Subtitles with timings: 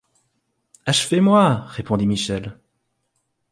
[0.87, 1.57] Achevez-moi!
[1.67, 2.57] répondit Michel.